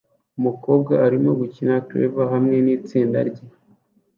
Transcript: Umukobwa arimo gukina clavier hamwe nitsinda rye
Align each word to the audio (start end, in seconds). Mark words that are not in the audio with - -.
Umukobwa 0.39 0.93
arimo 1.05 1.29
gukina 1.39 1.73
clavier 1.87 2.29
hamwe 2.33 2.55
nitsinda 2.65 3.19
rye 3.29 3.45